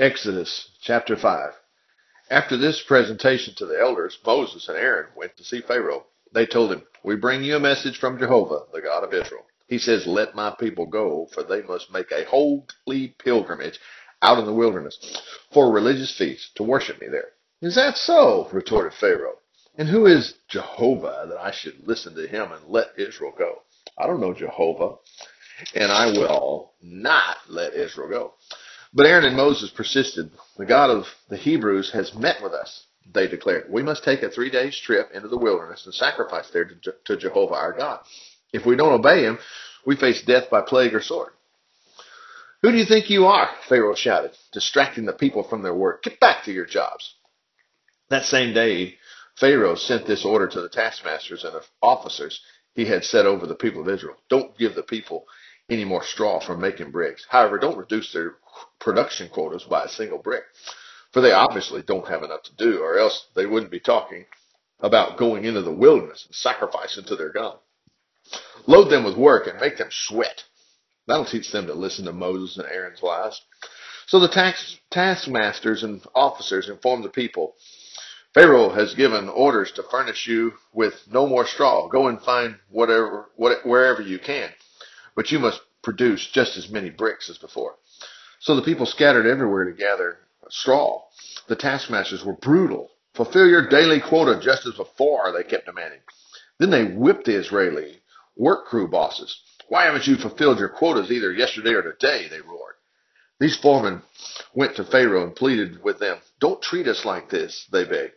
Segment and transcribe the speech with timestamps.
[0.00, 1.52] Exodus chapter 5.
[2.30, 6.06] After this presentation to the elders, Moses and Aaron went to see Pharaoh.
[6.32, 9.44] They told him, We bring you a message from Jehovah, the God of Israel.
[9.68, 13.78] He says, Let my people go, for they must make a holy pilgrimage
[14.22, 14.96] out in the wilderness
[15.52, 17.32] for a religious feast to worship me there.
[17.60, 18.48] Is that so?
[18.54, 19.36] retorted Pharaoh.
[19.76, 23.64] And who is Jehovah that I should listen to him and let Israel go?
[23.98, 24.94] I don't know Jehovah,
[25.74, 28.34] and I will not let Israel go.
[28.92, 30.30] But Aaron and Moses persisted.
[30.56, 33.70] The God of the Hebrews has met with us, they declared.
[33.70, 37.16] We must take a three days trip into the wilderness and sacrifice there to, to
[37.16, 38.00] Jehovah our God.
[38.52, 39.38] If we don't obey him,
[39.86, 41.32] we face death by plague or sword.
[42.62, 43.48] Who do you think you are?
[43.68, 46.02] Pharaoh shouted, distracting the people from their work.
[46.02, 47.14] Get back to your jobs.
[48.10, 48.96] That same day,
[49.36, 52.40] Pharaoh sent this order to the taskmasters and officers
[52.74, 54.16] he had set over the people of Israel.
[54.28, 55.26] Don't give the people
[55.70, 57.24] any more straw from making bricks.
[57.28, 58.34] However, don't reduce their
[58.80, 60.42] production quotas by a single brick,
[61.12, 64.26] for they obviously don't have enough to do, or else they wouldn't be talking
[64.80, 67.58] about going into the wilderness and sacrificing to their God.
[68.66, 70.44] Load them with work and make them sweat.
[71.06, 73.40] That'll teach them to listen to Moses and Aaron's lies.
[74.06, 77.54] So the tax, taskmasters and officers informed the people,
[78.34, 81.88] Pharaoh has given orders to furnish you with no more straw.
[81.88, 84.50] Go and find whatever, what, wherever you can
[85.20, 87.74] but you must produce just as many bricks as before.
[88.38, 90.16] So the people scattered everywhere to gather
[90.48, 91.02] straw.
[91.46, 92.88] The taskmasters were brutal.
[93.12, 95.98] Fulfill your daily quota just as before, they kept demanding.
[96.58, 98.00] Then they whipped the Israeli
[98.34, 99.38] work crew bosses.
[99.68, 102.28] Why haven't you fulfilled your quotas either yesterday or today?
[102.30, 102.76] They roared.
[103.38, 104.00] These foremen
[104.54, 106.16] went to Pharaoh and pleaded with them.
[106.40, 108.14] Don't treat us like this, they begged.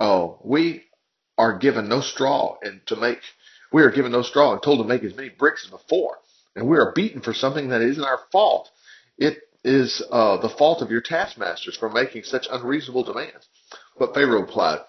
[0.00, 0.84] Oh, we
[1.36, 3.20] are given no straw and to make
[3.72, 6.18] we are given no straw and told to make as many bricks as before.
[6.56, 8.68] And we are beaten for something that isn't our fault.
[9.18, 13.46] It is uh, the fault of your taskmasters for making such unreasonable demands.
[13.98, 14.80] But Pharaoh replied,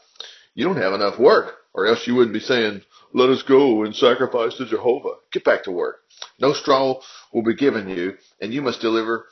[0.56, 2.82] You don't have enough work, or else you wouldn't be saying,
[3.14, 5.16] Let us go and sacrifice to Jehovah.
[5.32, 5.98] Get back to work.
[6.40, 7.02] No straw
[7.34, 9.28] will be given you, and you must deliver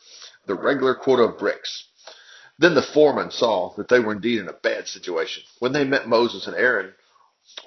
[0.45, 1.85] the regular quota of bricks.
[2.59, 5.43] Then the foreman saw that they were indeed in a bad situation.
[5.59, 6.93] When they met Moses and Aaron,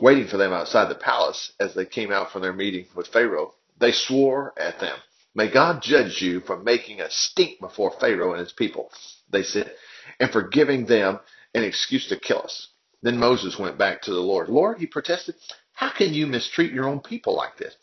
[0.01, 3.55] waiting for them outside the palace as they came out from their meeting with Pharaoh.
[3.79, 4.97] They swore at them.
[5.35, 8.91] May God judge you for making a stink before Pharaoh and his people,
[9.31, 9.73] they said,
[10.21, 11.21] and for giving them
[11.55, 12.69] an excuse to kill us.
[13.03, 14.49] Then Moses went back to the Lord.
[14.49, 15.35] Lord, he protested,
[15.73, 17.75] how can you mistreat your own people like this?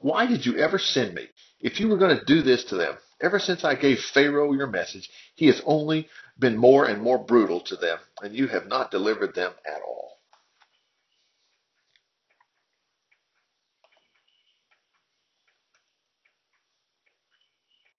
[0.00, 1.28] Why did you ever send me?
[1.60, 4.66] If you were going to do this to them, ever since I gave Pharaoh your
[4.66, 6.08] message, he has only
[6.38, 10.01] been more and more brutal to them, and you have not delivered them at all.